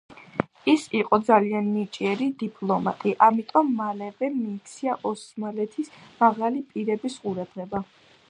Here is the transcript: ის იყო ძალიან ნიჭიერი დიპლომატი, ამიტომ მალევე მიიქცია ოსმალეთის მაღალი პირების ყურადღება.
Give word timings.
ის 0.71 0.85
იყო 0.99 1.17
ძალიან 1.25 1.67
ნიჭიერი 1.73 2.29
დიპლომატი, 2.43 3.11
ამიტომ 3.27 3.69
მალევე 3.81 4.31
მიიქცია 4.37 4.97
ოსმალეთის 5.11 5.91
მაღალი 6.23 6.65
პირების 6.73 7.19
ყურადღება. 7.27 7.85